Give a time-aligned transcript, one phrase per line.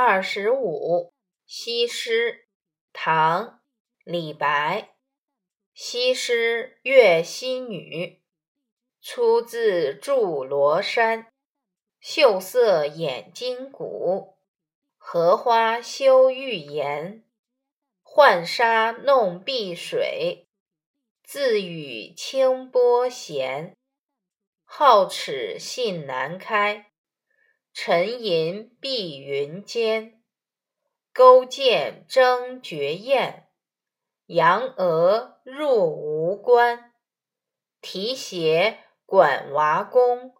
[0.00, 1.12] 二十五，
[1.44, 2.46] 西施，
[2.92, 3.64] 唐，
[4.04, 4.94] 李白。
[5.74, 8.22] 西施，越溪女，
[9.02, 11.32] 出自祝罗山。
[11.98, 14.38] 秀色掩金骨，
[14.96, 17.24] 荷花羞玉颜。
[18.04, 20.46] 浣纱弄碧水，
[21.24, 23.76] 自与清波闲。
[24.64, 26.87] 皓齿信难开。
[27.72, 30.20] 沉吟碧云间，
[31.12, 33.48] 勾践争绝艳，
[34.26, 36.92] 扬娥入吴关。
[37.80, 40.34] 提携管娃公，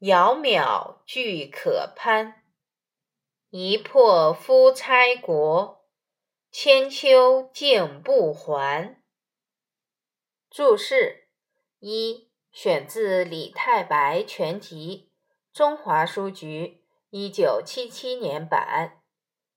[0.00, 2.42] 窈窕俱可攀。
[3.50, 5.86] 一破夫差国，
[6.50, 9.00] 千秋竟不还。
[10.50, 11.28] 注释
[11.78, 15.12] 一：选自李太白全集。
[15.56, 19.00] 中华书局一九七七年版。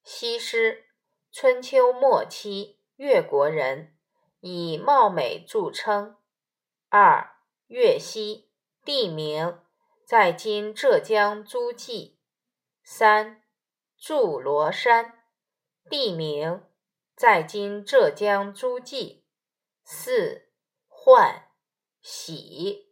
[0.01, 0.85] 西施，
[1.29, 3.97] 春秋末期越国人，
[4.39, 6.15] 以貌美著称。
[6.87, 7.35] 二，
[7.67, 8.49] 越溪，
[8.85, 9.59] 地名，
[10.05, 12.17] 在今浙江诸暨。
[12.81, 13.43] 三，
[13.97, 15.25] 祝罗山，
[15.89, 16.63] 地名，
[17.13, 19.25] 在今浙江诸暨。
[19.83, 20.47] 四，
[20.87, 21.49] 浣，
[22.01, 22.87] 喜。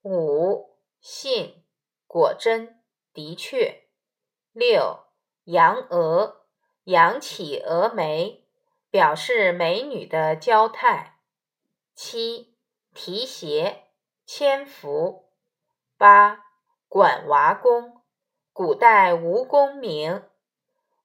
[0.00, 1.66] 五，信。
[2.08, 3.84] 果真，的确。
[4.52, 5.04] 六，
[5.44, 6.46] 扬娥，
[6.84, 8.48] 扬起蛾眉，
[8.90, 11.20] 表示美女的娇态。
[11.94, 12.56] 七，
[12.94, 13.90] 提携，
[14.24, 15.30] 牵服。
[15.98, 16.46] 八，
[16.88, 18.02] 管娃公，
[18.54, 20.24] 古代吴公名，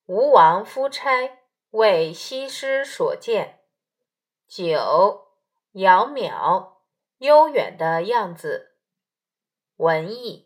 [0.06, 1.38] 吴王夫差，
[1.72, 3.60] 为西施所建。
[4.48, 5.28] 九，
[5.74, 6.78] 窈窕，
[7.18, 8.78] 悠远的样子。
[9.76, 10.43] 文艺。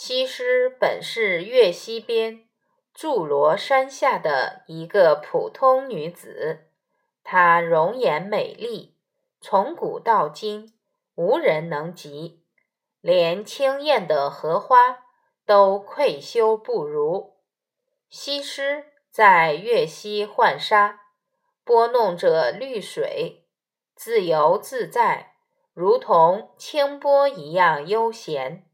[0.00, 2.44] 西施本是越溪边
[2.94, 6.68] 祝罗山下的一个普通女子，
[7.24, 8.94] 她容颜美丽，
[9.40, 10.72] 从古到今
[11.16, 12.44] 无人能及，
[13.00, 15.00] 连清艳的荷花
[15.44, 17.34] 都愧羞不如。
[18.08, 21.00] 西施在越溪浣纱，
[21.64, 23.48] 拨弄着绿水，
[23.96, 25.34] 自由自在，
[25.74, 28.67] 如同清波一样悠闲。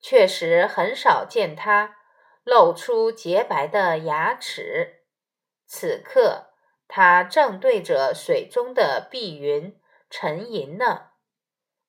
[0.00, 1.96] 确实很少见他
[2.44, 5.02] 露出洁白的牙齿。
[5.66, 6.46] 此刻，
[6.86, 11.08] 他正对着水中的碧云沉吟呢。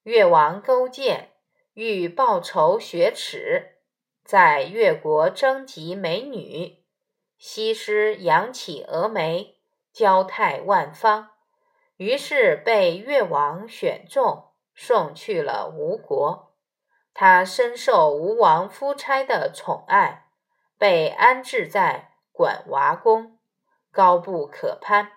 [0.03, 1.31] 越王勾践
[1.73, 3.77] 欲报仇雪耻，
[4.23, 6.83] 在越国征集美女。
[7.37, 9.59] 西施扬起蛾眉，
[9.93, 11.29] 娇态万方，
[11.95, 16.48] 于是被越王选中，送去了吴国。
[17.21, 20.29] 他深受吴王夫差的宠爱，
[20.77, 23.37] 被安置在管娃宫，
[23.91, 25.11] 高不可攀。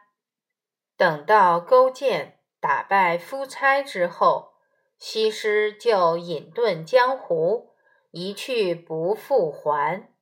[0.96, 4.54] 等到勾践打败夫差之后，
[4.98, 7.70] 西施就隐遁江湖，
[8.10, 10.12] 一去不复还。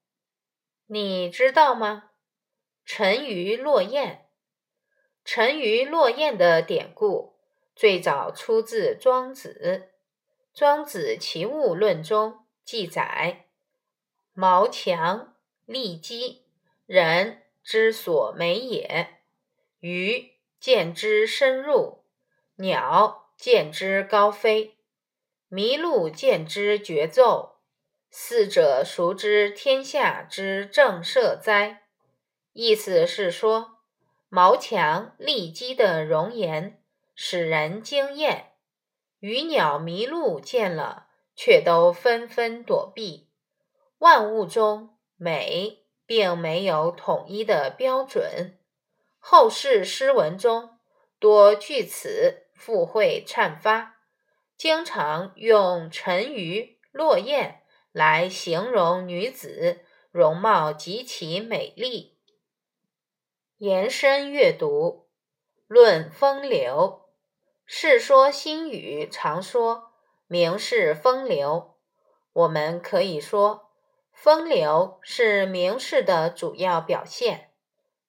[0.87, 2.11] 你知道吗？
[2.85, 4.27] 沉鱼落雁。
[5.25, 7.39] 沉鱼落雁的典故
[7.75, 9.89] 最早出自庄子。
[10.53, 13.47] 《庄子·齐物论》中记载
[14.35, 15.35] ：“毛强
[15.65, 16.45] 利基，
[16.87, 19.21] 人之所美也。
[19.79, 22.05] 鱼见之深入，
[22.57, 24.77] 鸟见之高飞，
[25.49, 27.61] 麋鹿见之绝奏。
[28.11, 31.85] 四者，孰知天下之正色哉？”
[32.53, 33.79] 意思是说，
[34.29, 36.83] 毛强利基的容颜
[37.15, 38.50] 使人惊艳。
[39.21, 43.29] 鱼鸟麋鹿见了，却都纷纷躲避。
[43.99, 48.59] 万物中美并没有统一的标准。
[49.19, 50.79] 后世诗文中
[51.19, 53.97] 多据此附会阐发，
[54.57, 57.61] 经常用沉鱼落雁
[57.93, 62.17] 来形容女子容貌极其美丽。
[63.59, 65.11] 延伸阅读，
[65.67, 67.03] 论风流。
[67.73, 69.93] 《世说新语》常说
[70.27, 71.77] “名士风流”，
[72.35, 73.71] 我们可以说，
[74.13, 77.53] 风流是名士的主要表现。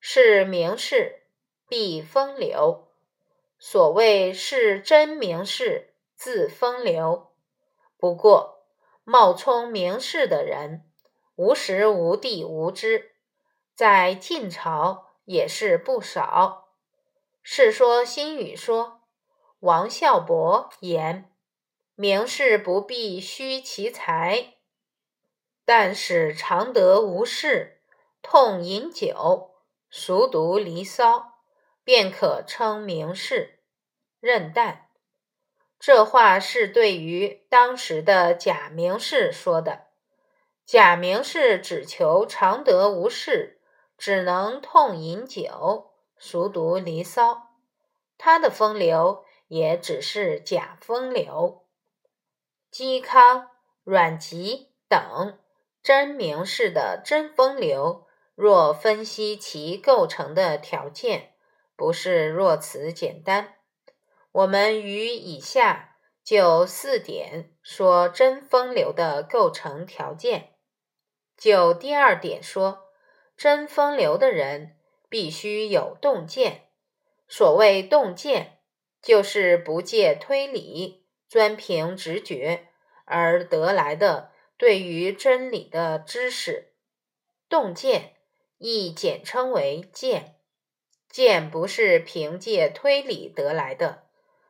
[0.00, 1.22] 是名士
[1.68, 2.88] 必风流。
[3.56, 7.30] 所谓是真名士，自风流。
[7.96, 8.64] 不过，
[9.04, 10.90] 冒充名士的人
[11.36, 13.12] 无时无地无知，
[13.76, 16.66] 在晋朝也是不少。
[17.44, 18.98] 《世说新语》说。
[19.62, 21.30] 王孝伯言
[21.94, 24.54] ：“名士不必虚其才，
[25.64, 27.80] 但使常得无事，
[28.22, 29.52] 痛饮酒，
[29.88, 31.16] 熟读《离骚》，
[31.84, 33.60] 便可称名士。
[34.18, 34.88] 任诞。
[35.78, 39.86] 这话是对于当时的假名士说的。
[40.66, 43.60] 假名士只求常得无事，
[43.96, 47.32] 只能痛饮酒，熟读《离骚》，
[48.18, 51.66] 他的风流也只是假风流。
[52.72, 53.50] 嵇康、
[53.84, 55.38] 阮籍等
[55.82, 61.34] 真名士的真风流，若分析其构成的条件，
[61.76, 63.56] 不是若此简单。
[64.32, 70.54] 我们于以下就四点说真风流的构成条件。
[71.36, 72.86] 就第二点说，
[73.36, 74.78] 真风流的人
[75.10, 76.68] 必须有洞见。
[77.28, 78.61] 所谓洞见，
[79.02, 82.68] 就是不借推理，专凭直觉
[83.04, 86.72] 而得来的对于真理的知识。
[87.48, 88.14] 洞见
[88.58, 90.36] 亦简称为见，
[91.10, 94.04] 见不是凭借推理得来的。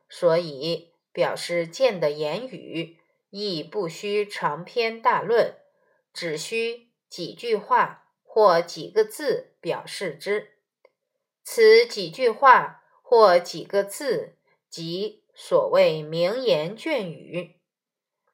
[0.07, 2.99] 所以，表示见的言语
[3.31, 5.55] 亦不需长篇大论，
[6.13, 10.51] 只需几句话或几个字表示之。
[11.43, 14.37] 此几句话或几个字，
[14.73, 17.59] 即所谓名言隽语。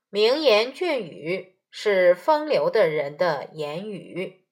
[0.10, 4.46] 名言隽语是风流的人的言语。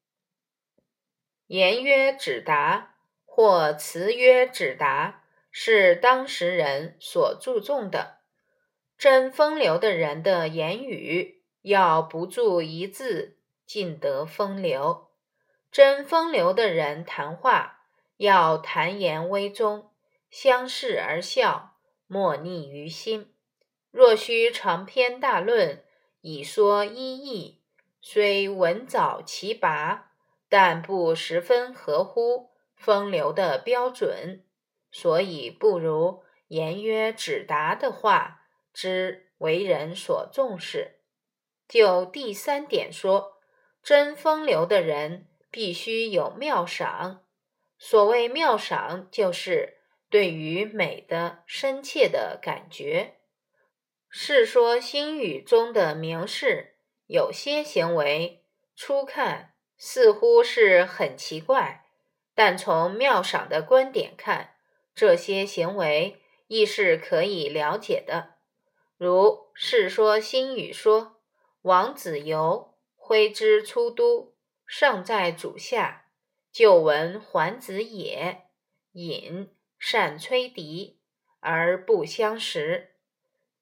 [1.46, 5.24] 言曰只答，或词曰只答。
[5.50, 8.18] 是当时人所注重的。
[8.98, 15.08] 真风流的人的言语，要不注一字，尽得风流。
[15.72, 17.86] 真风流的人谈话，
[18.18, 19.94] 要谈言微中，
[20.30, 21.77] 相视而笑，
[22.08, 23.34] 莫逆于心。
[23.92, 25.84] 若需长篇大论，
[26.22, 27.62] 以说一意，
[28.02, 30.12] 虽文藻其拔，
[30.50, 34.44] 但不十分合乎风流的标准。
[34.92, 41.02] 所以不如言曰只达的话之为人所重视。
[41.68, 43.40] 就第三点说，
[43.84, 47.26] 真风流的人必须有妙赏。
[47.78, 49.77] 所谓妙赏，就是
[50.10, 53.16] 对于美的深切的感觉。
[54.10, 56.76] 世说新语中的名士，
[57.08, 58.46] 有些行为
[58.76, 61.86] 初看似乎是很奇怪，
[62.34, 64.56] 但从妙赏的观点看。
[64.96, 68.38] 这些行为亦是可以了解的，
[68.98, 71.18] 如《世说新语》说
[71.62, 74.34] ：“王子猷挥之出都，
[74.66, 76.08] 尚在主下，
[76.52, 78.46] 就闻桓子也
[78.94, 81.00] 饮善吹笛，
[81.40, 82.96] 而不相识。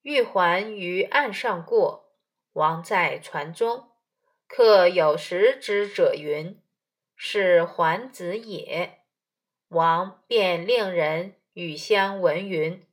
[0.02, 2.12] 玉环于岸上过，
[2.54, 3.90] 王在船中。
[4.48, 6.62] 客有识之者云：
[7.16, 9.00] 是桓子也。”
[9.70, 12.86] 王便令人与相闻云：“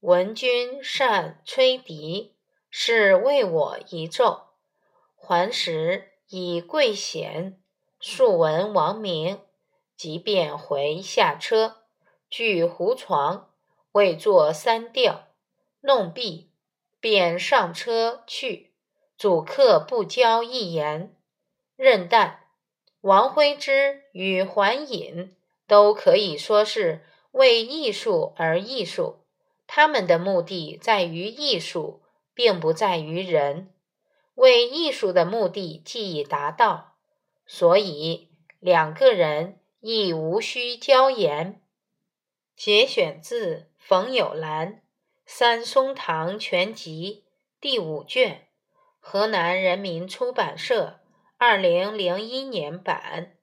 [0.00, 2.34] 闻君善吹笛，
[2.70, 4.54] 是为我一奏。”
[5.14, 7.60] 还时以贵显，
[8.00, 9.38] 素闻王名，
[9.96, 11.81] 即便回下车，
[12.32, 13.50] 据胡床，
[13.92, 15.28] 未坐三调，
[15.82, 16.50] 弄毕，
[16.98, 18.72] 便上车去。
[19.18, 21.14] 主客不交一言。
[21.76, 22.46] 任诞、
[23.02, 25.36] 王徽之与桓隐。
[25.68, 29.24] 都可以说是为艺术而艺术，
[29.66, 32.02] 他们的目的在于艺术，
[32.34, 33.72] 并不在于人。
[34.34, 36.96] 为艺术的目的既已达到，
[37.46, 41.62] 所以两个人亦无需交言。
[42.54, 44.74] 节选自冯友兰
[45.24, 47.24] 《三松堂全集》
[47.60, 48.48] 第五卷，
[49.00, 51.00] 河南人民出版社
[51.38, 53.38] 二零零一年版。